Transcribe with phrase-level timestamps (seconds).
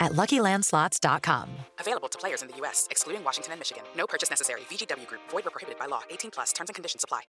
[0.00, 1.48] at LuckyLandSlots.com.
[1.78, 3.82] Available to players in the U.S., excluding Washington and Michigan.
[3.96, 4.60] No purchase necessary.
[4.70, 5.22] VGW Group.
[5.30, 6.02] Void where prohibited by law.
[6.10, 6.52] 18 plus.
[6.52, 7.22] Terms and conditions apply.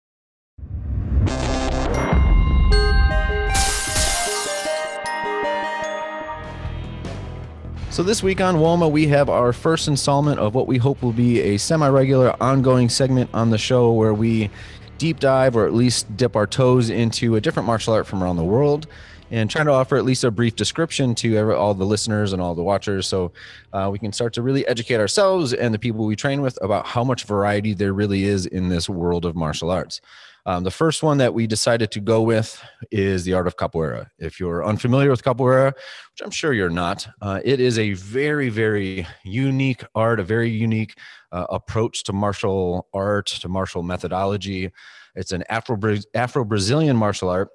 [7.90, 11.14] So this week on WOMA, we have our first installment of what we hope will
[11.14, 14.52] be a semi-regular ongoing segment on the show where we
[15.00, 18.36] deep dive or at least dip our toes into a different martial art from around
[18.36, 18.86] the world
[19.32, 22.56] and trying to offer at least a brief description to all the listeners and all
[22.56, 23.32] the watchers so
[23.74, 26.86] uh, we can start to really educate ourselves and the people we train with about
[26.86, 30.02] how much variety there really is in this world of martial arts.
[30.48, 34.08] Um, the first one that we decided to go with is the art of capoeira.
[34.18, 38.48] If you're unfamiliar with capoeira, which I'm sure you're not, uh, it is a very,
[38.48, 40.98] very unique art, a very unique
[41.34, 44.72] uh, approach to martial art, to martial methodology.
[45.16, 47.50] It's an Afro Brazilian martial art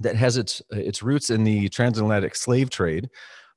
[0.00, 3.08] that has its its roots in the transatlantic slave trade.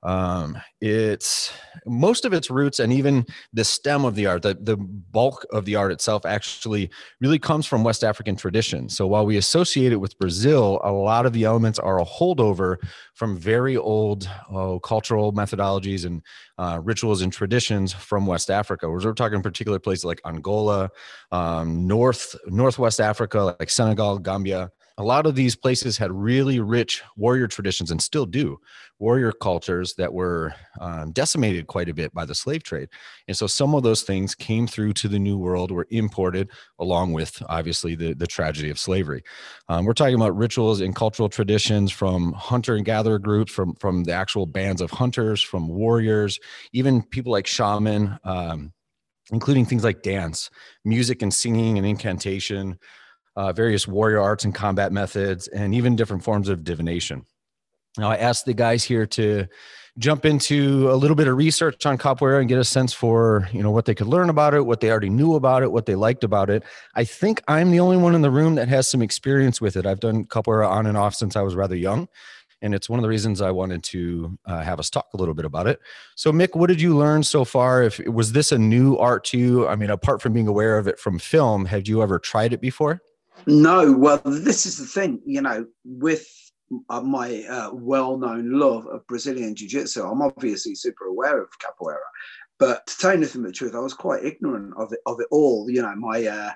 [0.03, 1.53] Um, it's
[1.85, 5.65] most of its roots and even the stem of the art, the, the bulk of
[5.65, 8.89] the art itself actually really comes from West African tradition.
[8.89, 12.77] So while we associate it with Brazil, a lot of the elements are a holdover
[13.13, 16.23] from very old oh, cultural methodologies and
[16.57, 18.89] uh, rituals and traditions from West Africa.
[18.89, 20.89] We're talking particular places like Angola,
[21.31, 27.01] um, North Northwest Africa, like Senegal, Gambia a lot of these places had really rich
[27.15, 28.59] warrior traditions and still do
[28.99, 32.87] warrior cultures that were um, decimated quite a bit by the slave trade.
[33.27, 36.49] And so some of those things came through to the new world were imported
[36.79, 39.23] along with obviously the, the tragedy of slavery.
[39.69, 44.03] Um, we're talking about rituals and cultural traditions from hunter and gatherer groups from from
[44.03, 46.39] the actual bands of hunters from warriors
[46.73, 48.71] even people like shaman um,
[49.31, 50.49] including things like dance
[50.85, 52.77] music and singing and incantation
[53.35, 57.25] uh, various warrior arts and combat methods, and even different forms of divination.
[57.97, 59.47] Now, I asked the guys here to
[59.97, 63.61] jump into a little bit of research on capoeira and get a sense for you
[63.61, 65.95] know what they could learn about it, what they already knew about it, what they
[65.95, 66.63] liked about it.
[66.95, 69.85] I think I'm the only one in the room that has some experience with it.
[69.85, 72.07] I've done capoeira on and off since I was rather young,
[72.61, 75.33] and it's one of the reasons I wanted to uh, have us talk a little
[75.33, 75.79] bit about it.
[76.15, 77.83] So, Mick, what did you learn so far?
[77.83, 79.67] If was this a new art to you?
[79.67, 82.61] I mean, apart from being aware of it from film, have you ever tried it
[82.61, 83.01] before?
[83.47, 86.27] No, well, this is the thing, you know, with
[86.89, 91.97] uh, my uh, well-known love of Brazilian Jiu-Jitsu, I'm obviously super aware of capoeira.
[92.59, 95.67] But to tell you the truth, I was quite ignorant of it of it all.
[95.67, 96.51] You know, my uh,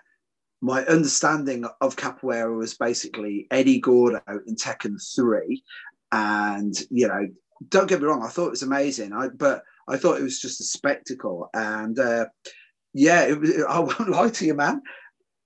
[0.62, 5.64] my understanding of capoeira was basically Eddie Gordo in Tekken Three,
[6.12, 7.28] and you know,
[7.70, 9.14] don't get me wrong, I thought it was amazing.
[9.14, 12.28] I but I thought it was just a spectacle, and uh,
[12.94, 13.34] yeah,
[13.68, 14.84] I won't lie to you, man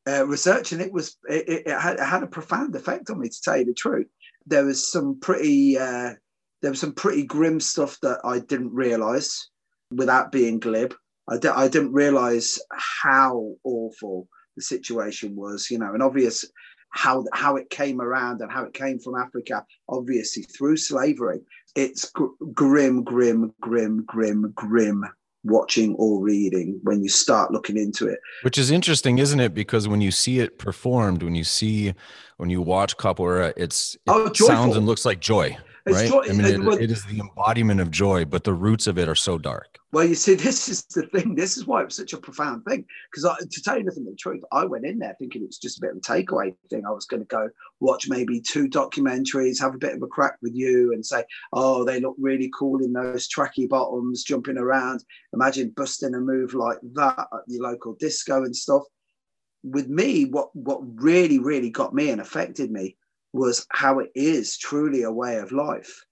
[0.10, 3.42] uh, researching it was it, it, had, it, had, a profound effect on me to
[3.42, 4.08] tell you the truth.
[4.46, 6.14] There was some pretty uh,
[6.62, 9.50] there was some pretty grim stuff that I didn't realize
[9.92, 10.94] without being glib.
[11.30, 16.46] I, di- I didn't realize how awful the situation was, you know, and obvious
[16.92, 21.40] how how it came around and how it came from Africa, obviously through slavery.
[21.76, 25.06] It's gr- grim, grim, grim, grim, grim
[25.44, 28.20] watching or reading when you start looking into it.
[28.44, 29.54] Which is interesting, isn't it?
[29.54, 31.94] Because when you see it performed, when you see,
[32.38, 35.58] when you watch capoeira, it's it oh, sounds and looks like joy.
[35.96, 36.10] Right?
[36.10, 39.08] joy- I mean, it, it is the embodiment of joy, but the roots of it
[39.08, 39.80] are so dark.
[39.92, 41.36] Well, you see, this is the thing.
[41.36, 42.86] This is why it was such a profound thing.
[43.12, 45.58] Because to tell you nothing but the truth, I went in there thinking it was
[45.58, 46.86] just a bit of a takeaway thing.
[46.86, 47.50] I was going to go
[47.80, 51.84] watch maybe two documentaries, have a bit of a crack with you, and say, "Oh,
[51.84, 55.04] they look really cool in those tracky bottoms, jumping around.
[55.34, 58.84] Imagine busting a move like that at your local disco and stuff."
[59.64, 62.96] With me, what what really really got me and affected me
[63.34, 66.04] was how it is truly a way of life.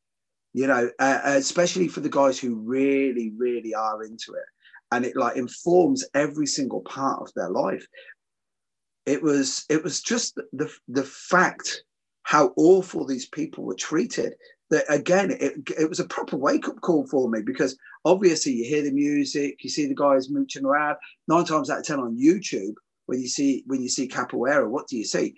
[0.53, 4.45] You know uh, especially for the guys who really really are into it.
[4.91, 7.85] And it like informs every single part of their life.
[9.05, 11.83] It was it was just the the fact
[12.23, 14.33] how awful these people were treated
[14.69, 18.83] that again it, it was a proper wake-up call for me because obviously you hear
[18.83, 20.97] the music you see the guys mooching around.
[21.29, 22.73] Nine times out of ten on youtube
[23.05, 25.35] when you see when you see capoeira what do you see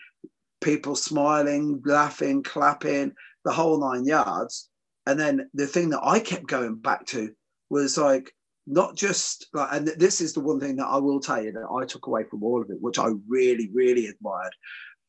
[0.62, 3.14] people smiling laughing clapping
[3.46, 4.70] the whole nine yards
[5.06, 7.34] and then the thing that I kept going back to
[7.70, 8.34] was like
[8.68, 11.68] not just like, and this is the one thing that I will tell you that
[11.68, 14.54] I took away from all of it, which I really, really admired.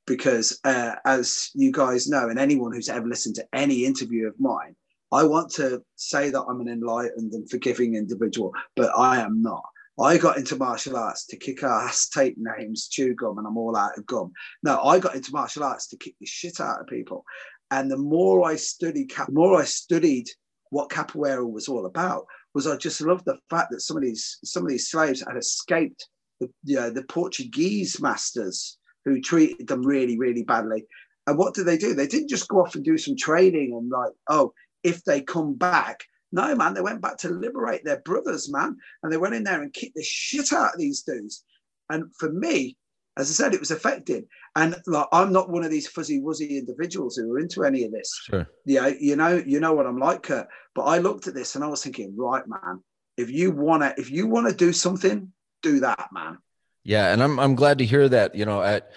[0.06, 4.40] Because uh, as you guys know, and anyone who's ever listened to any interview of
[4.40, 4.74] mine,
[5.12, 9.64] I want to say that I'm an enlightened and forgiving individual, but I am not.
[10.00, 13.76] I got into martial arts to kick ass, take names, chew gum, and I'm all
[13.76, 14.32] out of gum.
[14.62, 17.24] No, I got into martial arts to kick the shit out of people.
[17.70, 20.28] And the more I studied, the more I studied
[20.70, 24.38] what capoeira was all about, was I just loved the fact that some of these
[24.44, 26.08] some of these slaves had escaped
[26.40, 30.84] the you know, the Portuguese masters who treated them really really badly.
[31.26, 31.94] And what did they do?
[31.94, 34.52] They didn't just go off and do some training and like, oh,
[34.82, 36.04] if they come back.
[36.32, 38.76] No, man, they went back to liberate their brothers, man.
[39.02, 41.44] And they went in there and kicked the shit out of these dudes.
[41.88, 42.76] And for me,
[43.16, 44.26] as I said, it was affecting.
[44.56, 47.92] And like, I'm not one of these fuzzy wuzzy individuals who are into any of
[47.92, 48.20] this.
[48.24, 48.48] Sure.
[48.64, 50.48] Yeah, you know, you know what I'm like, Kurt.
[50.74, 52.82] But I looked at this and I was thinking, right, man,
[53.16, 55.32] if you wanna, if you wanna do something,
[55.62, 56.38] do that, man.
[56.84, 58.34] Yeah, and I'm I'm glad to hear that.
[58.34, 58.92] You know, at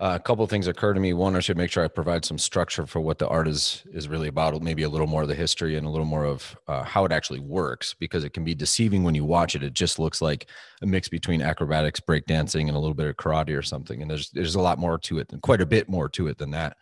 [0.00, 1.12] uh, a couple of things occur to me.
[1.12, 4.08] One, I should make sure I provide some structure for what the art is is
[4.08, 4.62] really about.
[4.62, 7.12] Maybe a little more of the history and a little more of uh, how it
[7.12, 9.62] actually works, because it can be deceiving when you watch it.
[9.62, 10.46] It just looks like
[10.82, 14.00] a mix between acrobatics, breakdancing, and a little bit of karate or something.
[14.00, 16.38] And there's there's a lot more to it, and quite a bit more to it
[16.38, 16.76] than that.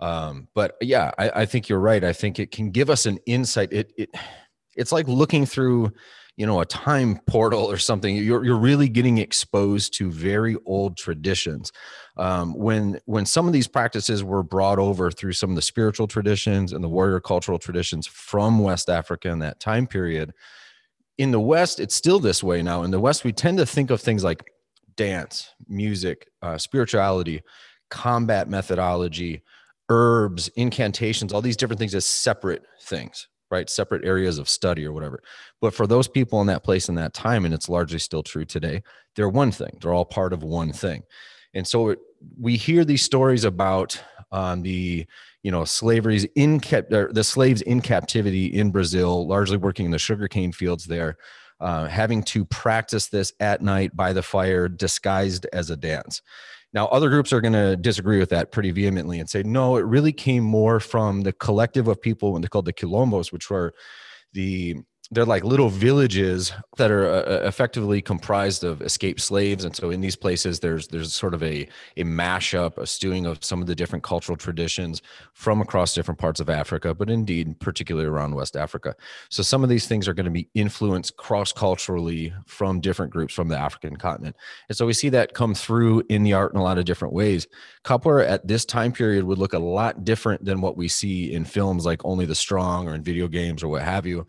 [0.00, 2.04] Um, but yeah, I, I think you're right.
[2.04, 3.72] I think it can give us an insight.
[3.72, 4.10] It it
[4.76, 5.92] it's like looking through
[6.36, 10.96] you know a time portal or something you're, you're really getting exposed to very old
[10.96, 11.72] traditions.
[12.16, 16.06] Um, when when some of these practices were brought over through some of the spiritual
[16.06, 20.32] traditions and the warrior cultural traditions from west africa in that time period
[21.18, 22.82] in the west it's still this way now.
[22.82, 24.44] In the west we tend to think of things like
[24.96, 27.42] dance music uh, spirituality
[27.90, 29.42] combat methodology
[29.88, 33.70] herbs incantations all these different things as separate things right?
[33.70, 35.22] Separate areas of study or whatever.
[35.60, 38.44] But for those people in that place in that time and it's largely still true
[38.44, 38.82] today
[39.16, 39.76] they're one thing.
[39.80, 41.02] They're all part of one thing.
[41.54, 41.98] And so it,
[42.38, 44.00] we hear these stories about
[44.30, 45.06] um, the
[45.42, 49.98] you know slavery's in cap- the slaves in captivity in brazil largely working in the
[49.98, 51.16] sugarcane fields there
[51.60, 56.20] uh, having to practice this at night by the fire disguised as a dance
[56.72, 59.84] now, other groups are going to disagree with that pretty vehemently and say, no, it
[59.84, 63.72] really came more from the collective of people, when they called the quilombos, which were
[64.32, 64.76] the
[65.12, 69.64] they're like little villages that are uh, effectively comprised of escaped slaves.
[69.64, 73.44] And so in these places there's there's sort of a a mashup a stewing of
[73.44, 78.08] some of the different cultural traditions from across different parts of africa but indeed particularly
[78.08, 78.94] around west africa.
[79.30, 83.32] So some of these things are going to be influenced cross culturally from different groups
[83.32, 84.36] from the african continent.
[84.68, 87.14] And so we see that come through in the art in a lot of different
[87.14, 87.46] ways.
[87.84, 91.44] Capoeira at this time period would look a lot different than what we see in
[91.44, 94.26] films like only the strong or in video games or what have you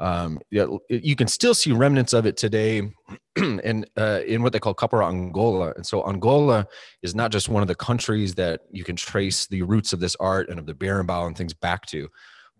[0.00, 2.90] um, yeah, you can still see remnants of it today
[3.36, 5.72] and uh, in what they call Capoeira Angola.
[5.72, 6.66] And so Angola
[7.02, 10.16] is not just one of the countries that you can trace the roots of this
[10.20, 12.08] art and of the berimbau and things back to,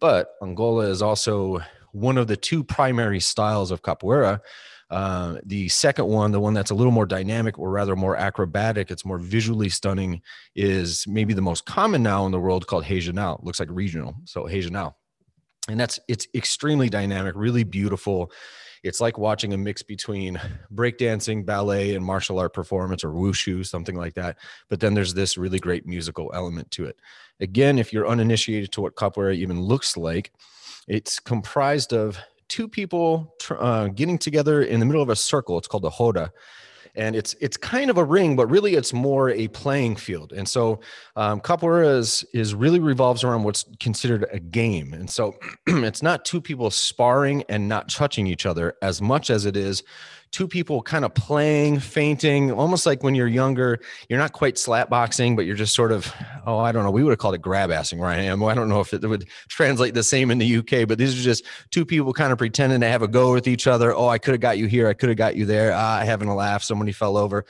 [0.00, 1.60] but Angola is also
[1.92, 4.40] one of the two primary styles of capoeira.
[4.90, 8.90] Uh, the second one, the one that's a little more dynamic or rather more acrobatic,
[8.90, 10.20] it's more visually stunning,
[10.56, 13.38] is maybe the most common now in the world called Regional.
[13.42, 14.16] Looks like regional.
[14.24, 14.96] So Regional
[15.68, 18.32] and that's it's extremely dynamic really beautiful.
[18.82, 20.40] It's like watching a mix between
[20.72, 24.38] breakdancing ballet and martial art performance or wushu something like that.
[24.68, 26.96] But then there's this really great musical element to it.
[27.40, 30.32] Again if you're uninitiated to what capoeira even looks like
[30.88, 35.58] it's comprised of two people uh, getting together in the middle of a circle.
[35.58, 36.32] It's called the roda
[36.98, 40.32] and it's it's kind of a ring, but really it's more a playing field.
[40.32, 40.80] And so
[41.16, 45.36] um, capoeira is is really revolves around what's considered a game, and so
[45.66, 49.82] it's not two people sparring and not touching each other as much as it is
[50.30, 54.90] two people kind of playing, fainting, almost like when you're younger, you're not quite slap
[54.90, 56.12] boxing, but you're just sort of,
[56.46, 56.90] oh, I don't know.
[56.90, 58.42] We would have called it grab assing where I am.
[58.44, 61.22] I don't know if it would translate the same in the UK, but these are
[61.22, 63.94] just two people kind of pretending to have a go with each other.
[63.94, 64.88] Oh, I could have got you here.
[64.88, 65.72] I could have got you there.
[65.72, 66.62] Ah, having a laugh.
[66.62, 67.44] Somebody fell over.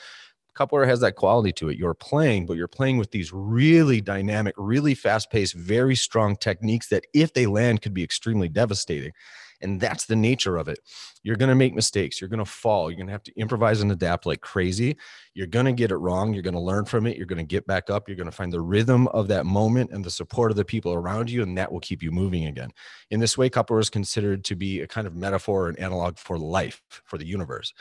[0.59, 1.79] Capoeira has that quality to it.
[1.79, 6.89] You're playing, but you're playing with these really dynamic, really fast paced, very strong techniques
[6.89, 9.13] that, if they land, could be extremely devastating.
[9.61, 10.79] And that's the nature of it.
[11.23, 12.21] You're going to make mistakes.
[12.21, 12.91] You're going to fall.
[12.91, 14.97] You're going to have to improvise and adapt like crazy.
[15.35, 16.33] You're going to get it wrong.
[16.33, 17.17] You're going to learn from it.
[17.17, 18.09] You're going to get back up.
[18.09, 20.93] You're going to find the rhythm of that moment and the support of the people
[20.93, 21.43] around you.
[21.43, 22.71] And that will keep you moving again.
[23.11, 26.39] In this way, capoeira is considered to be a kind of metaphor and analog for
[26.39, 27.73] life, for the universe.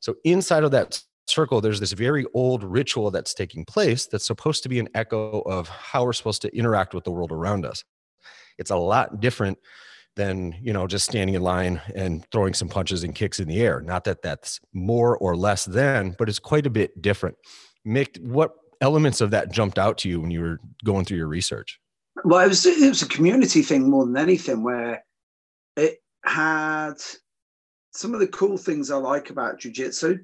[0.00, 4.62] So inside of that circle, there's this very old ritual that's taking place that's supposed
[4.64, 7.84] to be an echo of how we're supposed to interact with the world around us.
[8.58, 9.58] It's a lot different
[10.16, 13.60] than you know just standing in line and throwing some punches and kicks in the
[13.60, 13.80] air.
[13.80, 17.36] Not that that's more or less than but it's quite a bit different.
[17.86, 21.28] Mick what elements of that jumped out to you when you were going through your
[21.28, 21.78] research?
[22.24, 25.04] Well it was it was a community thing more than anything where
[25.76, 26.94] it had
[27.92, 30.18] some of the cool things i like about jiu-jitsu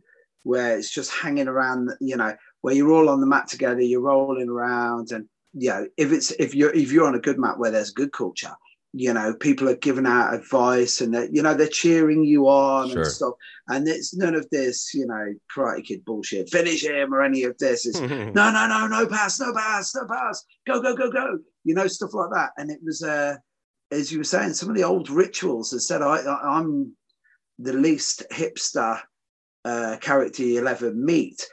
[0.44, 4.00] where it's just hanging around you know where you're all on the mat together you're
[4.00, 7.58] rolling around and you know if it's if you're if you're on a good mat
[7.58, 8.52] where there's good culture
[8.92, 12.90] you know people are giving out advice and that you know they're cheering you on
[12.90, 13.02] sure.
[13.02, 13.34] and stuff.
[13.68, 16.50] And it's none of this you know karate kid bullshit.
[16.50, 17.86] Finish him or any of this.
[17.86, 20.44] It's no no no no pass no pass no pass.
[20.66, 21.38] Go go go go.
[21.64, 22.50] You know stuff like that.
[22.56, 23.36] And it was uh
[23.90, 26.94] as you were saying some of the old rituals that said I, I i'm
[27.58, 29.00] the least hipster
[29.64, 31.46] uh character you'll ever meet.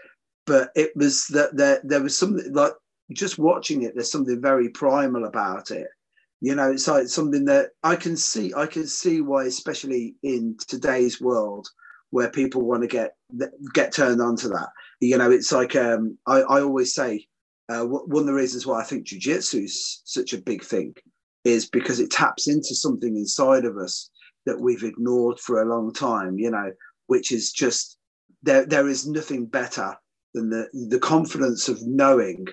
[0.46, 2.74] But it was that there, there was something like
[3.14, 5.88] just watching it there's something very primal about it
[6.42, 10.56] you know it's like something that i can see i can see why especially in
[10.68, 11.68] today's world
[12.12, 13.16] where people want to get
[13.74, 14.70] get turned on to that.
[15.02, 17.28] You know it's like um, I, I always say
[17.68, 20.94] uh, one of the reasons why i think jiu-jitsu is such a big thing
[21.44, 24.10] is because it taps into something inside of us
[24.46, 26.72] that we've ignored for a long time you know
[27.08, 27.98] which is just
[28.44, 29.94] there there is nothing better
[30.34, 32.46] than the the confidence of knowing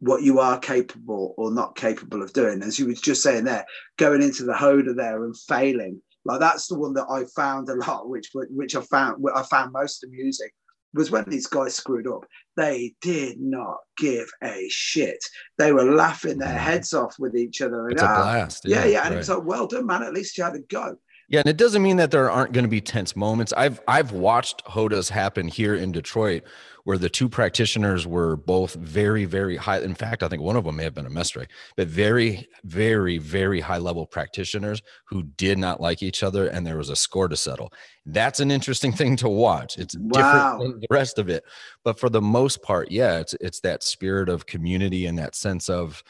[0.00, 2.62] what you are capable or not capable of doing.
[2.62, 6.00] As you were just saying there, going into the Roda there and failing.
[6.24, 9.72] Like that's the one that I found a lot, which which I found I found
[9.72, 10.50] most amusing
[10.94, 12.24] was when these guys screwed up.
[12.56, 15.22] They did not give a shit.
[15.56, 17.88] They were laughing their heads off with each other.
[17.88, 18.62] It's and, a ah, blast.
[18.64, 18.90] Yeah, yeah.
[18.90, 19.00] yeah.
[19.00, 19.14] And right.
[19.14, 20.02] it was like, well done, man.
[20.02, 20.96] At least you had a go.
[21.28, 23.52] Yeah, and it doesn't mean that there aren't going to be tense moments.
[23.52, 26.42] I've I've watched Rodas happen here in Detroit
[26.88, 29.78] where the two practitioners were both very, very high.
[29.78, 33.18] In fact, I think one of them may have been a mestre, but very, very,
[33.18, 37.28] very high level practitioners who did not like each other, and there was a score
[37.28, 37.74] to settle.
[38.06, 39.76] That's an interesting thing to watch.
[39.76, 40.12] It's wow.
[40.12, 41.44] different than the rest of it,
[41.84, 45.68] but for the most part, yeah, it's it's that spirit of community and that sense
[45.68, 46.02] of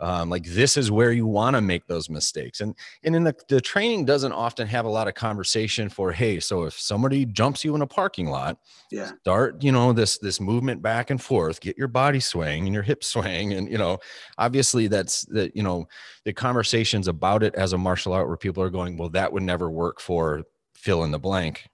[0.00, 3.34] um, like this is where you want to make those mistakes and and in the,
[3.48, 7.64] the training doesn't often have a lot of conversation for hey so if somebody jumps
[7.64, 8.58] you in a parking lot
[8.90, 12.74] yeah start you know this this movement back and forth get your body swaying and
[12.74, 13.98] your hip swaying and you know
[14.38, 15.86] obviously that's that you know
[16.24, 19.42] the conversations about it as a martial art where people are going well that would
[19.42, 20.42] never work for
[20.74, 21.68] fill in the blank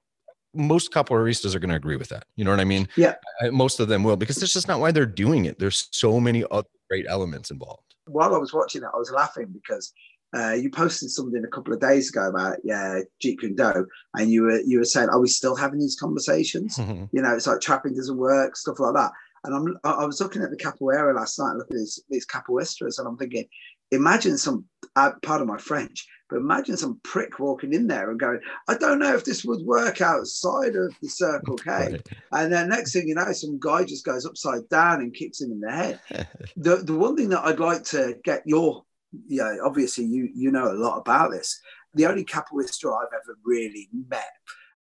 [0.54, 2.24] most capoeiristas are going to agree with that.
[2.36, 2.88] You know what I mean?
[2.96, 3.14] Yeah.
[3.52, 5.58] Most of them will because that's just not why they're doing it.
[5.58, 9.46] There's so many other great elements involved while I was watching that, I was laughing
[9.52, 9.92] because
[10.36, 14.30] uh, you posted something a couple of days ago about yeah Jeet Kune Do, and
[14.30, 16.78] you were you were saying, are we still having these conversations?
[16.88, 17.04] Mm-hmm.
[17.12, 19.10] You know, it's like trapping doesn't work, stuff like that.
[19.44, 22.98] And I'm I was looking at the capoeira last night, looking at these these capoeiristas,
[22.98, 23.46] and I'm thinking,
[23.90, 24.64] imagine some
[24.96, 28.76] uh, part of my French, but imagine some prick walking in there and going, I
[28.76, 31.70] don't know if this would work outside of the Circle K.
[31.70, 32.06] Right.
[32.32, 35.52] And then next thing you know, some guy just goes upside down and kicks him
[35.52, 36.00] in the head.
[36.56, 38.84] the the one thing that I'd like to get your
[39.26, 41.60] yeah, obviously you you know a lot about this.
[41.94, 44.30] The only capoeirista I've ever really met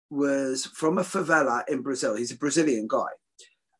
[0.09, 2.15] was from a favela in Brazil.
[2.15, 3.09] He's a Brazilian guy,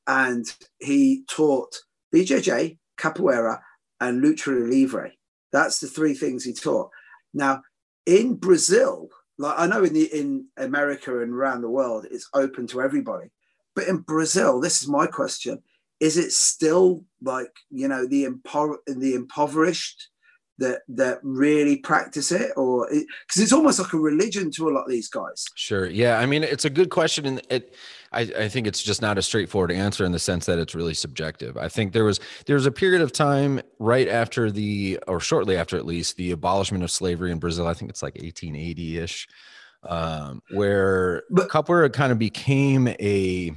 [0.05, 0.45] and
[0.79, 1.75] he taught
[2.13, 3.59] BJJ, capoeira,
[3.99, 5.11] and lucha libre.
[5.51, 6.91] That's the three things he taught.
[7.33, 7.61] Now,
[8.05, 12.67] in Brazil, like I know in the in America and around the world, it's open
[12.67, 13.29] to everybody.
[13.75, 15.61] But in Brazil, this is my question:
[15.99, 20.09] Is it still like you know the impo- the impoverished
[20.59, 24.71] that that really practice it, or because it, it's almost like a religion to a
[24.71, 25.45] lot of these guys.
[25.55, 25.87] Sure.
[25.87, 26.19] Yeah.
[26.19, 27.75] I mean, it's a good question, and it.
[28.11, 30.95] I, I think it's just not a straightforward answer in the sense that it's really
[30.95, 31.57] subjective.
[31.57, 35.55] I think there was there was a period of time right after the or shortly
[35.55, 37.67] after at least the abolishment of slavery in Brazil.
[37.67, 39.27] I think it's like 1880 ish,
[39.83, 43.53] um, where but, capoeira kind of became a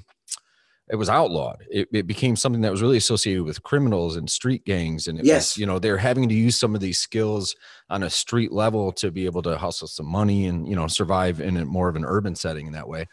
[0.92, 1.64] it was outlawed.
[1.70, 5.08] It, it, became something that was really associated with criminals and street gangs.
[5.08, 7.56] And yes, was, you know, they're having to use some of these skills
[7.88, 11.40] on a street level to be able to hustle some money and you know survive
[11.40, 13.06] in a more of an urban setting in that way.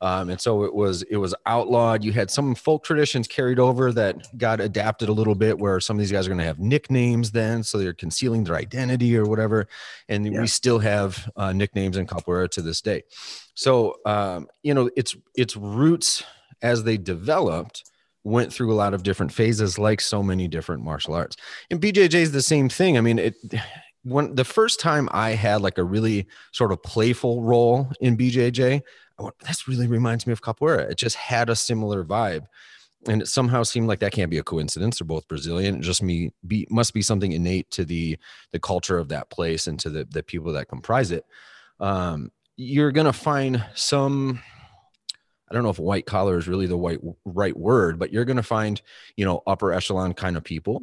[0.00, 2.04] Um, and so it was it was outlawed.
[2.04, 5.96] You had some folk traditions carried over that got adapted a little bit, where some
[5.96, 9.24] of these guys are going to have nicknames then, so they're concealing their identity or
[9.24, 9.66] whatever.
[10.08, 10.40] And yeah.
[10.40, 13.02] we still have uh, nicknames in capoeira to this day.
[13.54, 16.22] So um, you know, its its roots
[16.64, 17.84] as they developed
[18.24, 21.36] went through a lot of different phases like so many different martial arts.
[21.70, 22.98] And bjj is the same thing.
[22.98, 23.36] I mean it
[24.02, 28.82] when the first time i had like a really sort of playful role in bjj
[29.18, 30.90] I went, this really reminds me of capoeira.
[30.90, 32.46] It just had a similar vibe.
[33.06, 34.98] And it somehow seemed like that can't be a coincidence.
[34.98, 35.76] They're both brazilian.
[35.76, 38.16] It just me be must be something innate to the
[38.52, 41.26] the culture of that place and to the the people that comprise it.
[41.78, 44.40] Um, you're gonna find some
[45.50, 48.38] I don't know if white collar is really the white right word, but you're going
[48.38, 48.80] to find,
[49.16, 50.82] you know, upper echelon kind of people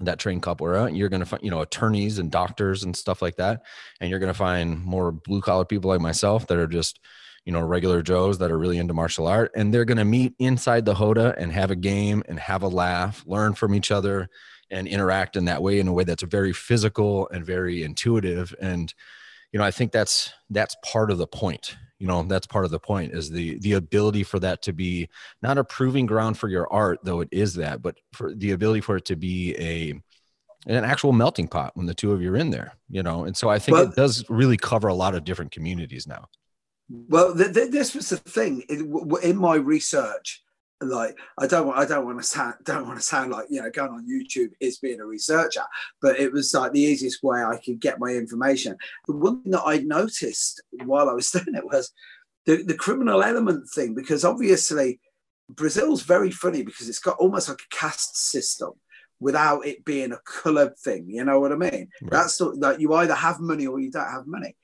[0.00, 0.94] that train capoeira.
[0.94, 3.62] You're going to find, you know, attorneys and doctors and stuff like that.
[4.00, 7.00] And you're going to find more blue collar people like myself that are just,
[7.46, 9.52] you know, regular Joes that are really into martial art.
[9.54, 12.68] And they're going to meet inside the Roda and have a game and have a
[12.68, 14.28] laugh, learn from each other
[14.70, 18.54] and interact in that way, in a way that's very physical and very intuitive.
[18.60, 18.92] And,
[19.52, 22.70] you know, I think that's, that's part of the point you know that's part of
[22.70, 25.08] the point is the the ability for that to be
[25.42, 28.80] not a proving ground for your art though it is that but for the ability
[28.80, 29.92] for it to be a
[30.68, 33.24] an actual melting pot when the two of you are in there you know?
[33.24, 36.26] And so i think but, it does really cover a lot of different communities now.
[36.88, 38.62] Well th- th- this was the thing.
[38.68, 40.42] In, in my research
[40.80, 43.62] like I don't want I don't want to sound don't want to sound like you
[43.62, 45.62] know going on YouTube is being a researcher,
[46.00, 48.76] but it was like the easiest way I could get my information.
[49.06, 51.92] The one thing that I noticed while I was doing it was
[52.44, 55.00] the, the criminal element thing, because obviously
[55.48, 58.72] Brazil's very funny because it's got almost like a caste system
[59.18, 61.06] without it being a colored thing.
[61.08, 61.88] You know what I mean?
[62.02, 62.10] Right.
[62.10, 64.56] That's like that you either have money or you don't have money.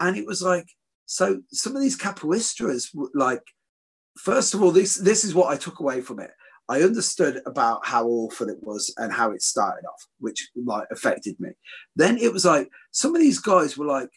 [0.00, 0.68] And it was like
[1.06, 3.42] so some of these capoeiras like
[4.16, 6.30] first of all, this this is what I took away from it.
[6.68, 11.38] I understood about how awful it was and how it started off, which like affected
[11.38, 11.50] me.
[11.94, 14.10] Then it was like some of these guys were like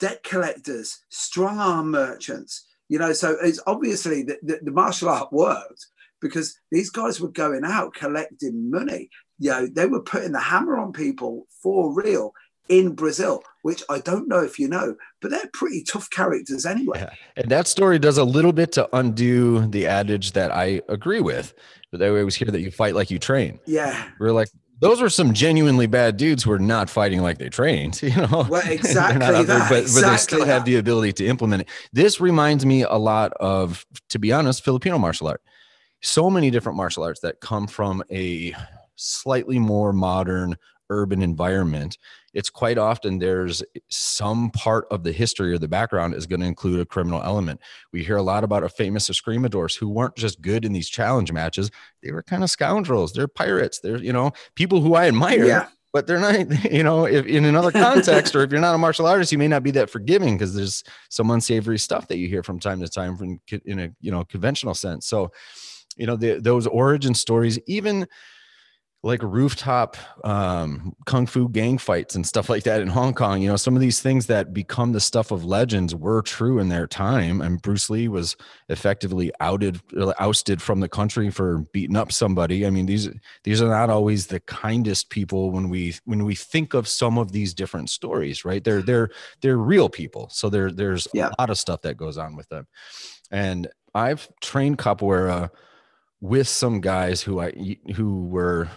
[0.00, 3.12] debt collectors, strong arm merchants, you know.
[3.12, 5.86] So it's obviously that the, the, martial art worked
[6.20, 9.10] because these guys were going out collecting money.
[9.38, 12.32] You know, they were putting the hammer on people for real
[12.68, 17.00] in Brazil, which I don't know if you know, but they're pretty tough characters anyway.
[17.00, 17.10] Yeah.
[17.36, 21.54] And that story does a little bit to undo the adage that I agree with.
[21.90, 23.60] But they always hear that you fight like you train.
[23.66, 24.08] Yeah.
[24.18, 24.48] We're like,
[24.80, 28.46] those were some genuinely bad dudes who are not fighting like they trained, you know.
[28.48, 30.46] Well, exactly that, there, but, exactly but they still that.
[30.46, 31.68] have the ability to implement it.
[31.92, 35.40] This reminds me a lot of, to be honest, Filipino martial art.
[36.00, 38.54] So many different martial arts that come from a
[38.96, 40.56] slightly more modern
[40.92, 41.96] urban environment
[42.34, 46.46] it's quite often there's some part of the history or the background is going to
[46.46, 47.60] include a criminal element.
[47.92, 51.32] We hear a lot about a famous escrimadores who weren't just good in these challenge
[51.32, 51.70] matches;
[52.02, 53.12] they were kind of scoundrels.
[53.12, 53.80] They're pirates.
[53.80, 55.44] They're you know people who I admire.
[55.44, 55.68] Yeah.
[55.92, 59.06] But they're not, you know, if in another context, or if you're not a martial
[59.06, 62.42] artist, you may not be that forgiving because there's some unsavory stuff that you hear
[62.42, 65.06] from time to time from in a you know conventional sense.
[65.06, 65.32] So,
[65.98, 68.06] you know, the, those origin stories, even
[69.04, 73.42] like rooftop um, kung fu gang fights and stuff like that in Hong Kong.
[73.42, 76.68] You know, some of these things that become the stuff of legends were true in
[76.68, 77.40] their time.
[77.40, 78.36] And Bruce Lee was
[78.68, 79.80] effectively outed,
[80.20, 82.64] ousted from the country for beating up somebody.
[82.64, 83.08] I mean, these
[83.42, 87.32] these are not always the kindest people when we when we think of some of
[87.32, 88.62] these different stories, right?
[88.62, 89.10] They're they're
[89.40, 90.28] they're real people.
[90.30, 91.30] So there there's yeah.
[91.36, 92.68] a lot of stuff that goes on with them.
[93.32, 95.50] And I've trained capoeira
[96.20, 98.68] with some guys who I who were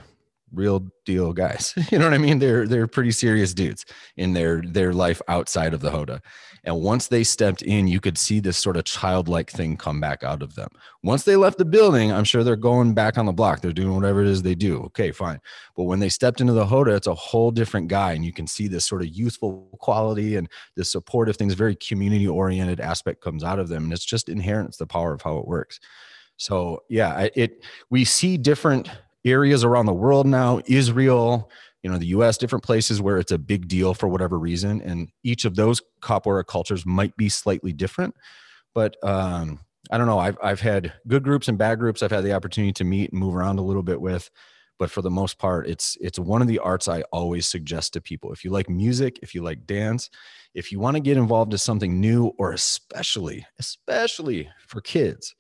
[0.55, 1.73] real deal guys.
[1.91, 2.39] You know what I mean?
[2.39, 3.85] They're they're pretty serious dudes
[4.17, 6.21] in their their life outside of the Roda.
[6.63, 10.23] And once they stepped in, you could see this sort of childlike thing come back
[10.23, 10.69] out of them.
[11.03, 13.61] Once they left the building, I'm sure they're going back on the block.
[13.61, 14.81] They're doing whatever it is they do.
[14.85, 15.39] Okay, fine.
[15.77, 18.13] But when they stepped into the Roda, it's a whole different guy.
[18.13, 22.27] And you can see this sort of youthful quality and the supportive things, very community
[22.27, 23.83] oriented aspect comes out of them.
[23.83, 24.69] And it's just inherent.
[24.69, 25.79] It's the power of how it works.
[26.37, 28.89] So yeah, it we see different
[29.25, 31.49] areas around the world now israel
[31.85, 35.11] you know the us different places where it's a big deal for whatever reason and
[35.23, 38.15] each of those capoeira cultures might be slightly different.
[38.73, 39.59] But um,
[39.91, 42.73] i don't know I've, I've had good groups and bad groups i've had the opportunity
[42.73, 44.31] to meet and move around a little bit with
[44.79, 48.01] but for the most part it's it's one of the arts i always suggest to
[48.01, 48.33] people.
[48.33, 50.09] If you like music if you like dance
[50.55, 55.35] if you want to get involved in something new or especially especially for kids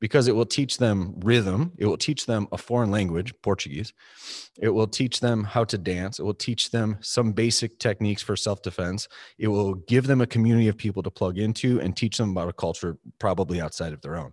[0.00, 3.92] because it will teach them rhythm it will teach them a foreign language portuguese.
[4.60, 6.18] It will teach them how to dance.
[6.18, 9.08] It will teach them some basic techniques for self-defense.
[9.38, 12.48] It will give them a community of people to plug into and teach them about
[12.48, 14.32] a culture probably outside of their own.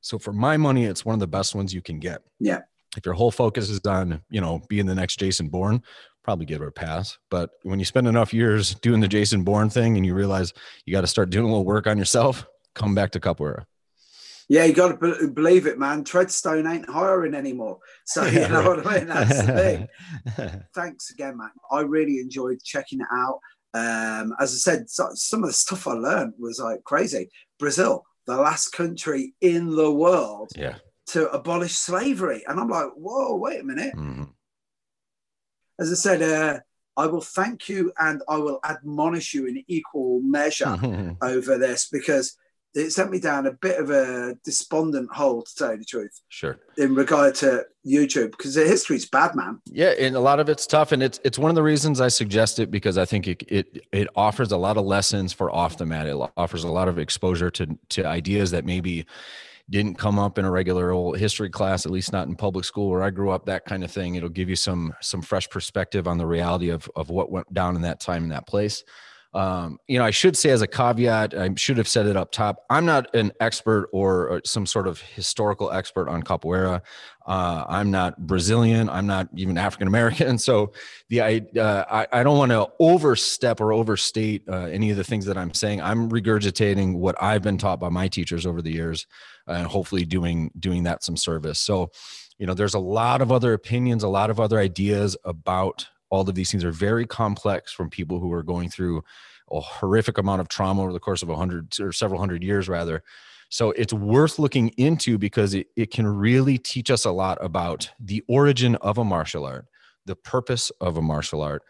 [0.00, 2.22] So for my money it's one of the best ones you can get.
[2.38, 2.60] Yeah.
[2.96, 5.82] if your whole focus is on you know being the next jason bourne
[6.22, 7.18] probably give it a pass.
[7.30, 10.52] But when you spend enough years doing the jason bourne thing and you realize
[10.84, 13.64] you got to start doing a little work on yourself come back to capoeira
[14.50, 16.02] Yeah, you got to be- believe it, man.
[16.02, 17.78] Treadstone ain't hiring anymore.
[18.04, 19.06] So, you know what I mean?
[19.06, 19.86] That's the
[20.36, 20.64] thing.
[20.74, 21.50] Thanks again, man.
[21.70, 23.38] I really enjoyed checking it out.
[23.74, 27.30] Um, as I said, so, some of the stuff I learned was like crazy.
[27.60, 32.42] Brazil, the last country in the world yeah to abolish slavery.
[32.48, 33.94] And I'm like, whoa, wait a minute.
[33.94, 34.30] Mhm.
[35.78, 36.60] As I said, uh,
[36.96, 40.76] I will thank you and I will admonish you in equal measure
[41.22, 42.36] over this because
[42.74, 46.20] it sent me down a bit of a despondent hole, to tell you the truth,
[46.28, 49.60] sure in regard to YouTube because the history's bad, man.
[49.66, 52.08] Yeah, and a lot of it's tough, and it's it's one of the reasons I
[52.08, 55.78] suggest it because I think it it it offers a lot of lessons for off
[55.78, 56.06] the mat.
[56.06, 59.06] It offers a lot of exposure to to ideas that maybe
[59.70, 62.90] didn't come up in a regular old history class, at least not in public school
[62.90, 63.46] where I grew up.
[63.46, 64.16] That kind of thing.
[64.16, 67.76] It'll give you some some fresh perspective on the reality of of what went down
[67.76, 68.84] in that time in that place.
[69.32, 72.32] Um, you know, I should say as a caveat, I should have said it up
[72.32, 72.64] top.
[72.68, 76.82] I'm not an expert or, or some sort of historical expert on capoeira.
[77.26, 78.88] Uh, I'm not Brazilian.
[78.88, 80.38] I'm not even African American.
[80.50, 80.72] So
[81.10, 85.04] the I, uh, I I don't want to overstep or overstate uh, any of the
[85.04, 85.80] things that I'm saying.
[85.80, 89.06] I'm regurgitating what I've been taught by my teachers over the years,
[89.46, 91.60] and hopefully doing doing that some service.
[91.60, 91.90] So,
[92.38, 96.28] you know, there's a lot of other opinions, a lot of other ideas about all
[96.28, 99.02] of these things are very complex from people who are going through
[99.50, 102.68] a horrific amount of trauma over the course of a hundred or several hundred years
[102.68, 103.02] rather.
[103.48, 107.90] So it's worth looking into because it, it can really teach us a lot about
[107.98, 109.66] the origin of a martial art
[110.06, 111.62] the purpose of a martial art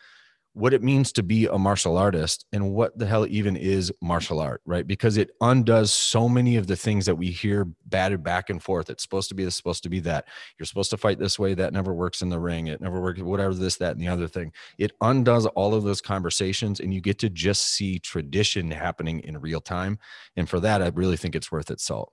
[0.61, 4.40] what it means to be a martial artist and what the hell even is martial
[4.40, 4.87] art right?
[4.87, 8.90] Because it undoes so many of the things that we hear batted back and forth.
[8.90, 10.27] It's supposed to be this supposed to be that.
[10.59, 11.55] You're supposed to fight this way.
[11.55, 12.66] That never works in the ring.
[12.66, 14.53] It never works whatever this that and the other thing.
[14.79, 19.40] It undoes all of those conversations and you get to just see tradition happening in
[19.40, 19.99] real time.
[20.37, 22.12] And for that i really think it's worth its salt